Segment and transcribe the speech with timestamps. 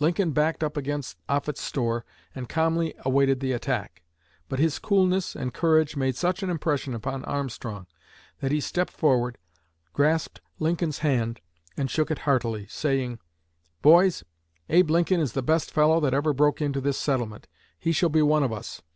[0.00, 4.02] Lincoln backed up against Offutt's store and calmly awaited the attack;
[4.48, 7.86] but his coolness and courage made such an impression upon Armstrong
[8.40, 9.38] that he stepped forward,
[9.92, 11.40] grasped Lincoln's hand
[11.76, 13.20] and shook it heartily, saying:
[13.80, 14.24] 'Boys,
[14.68, 17.46] Abe Lincoln is the best fellow that ever broke into this settlement.
[17.78, 18.82] He shall be one of us.'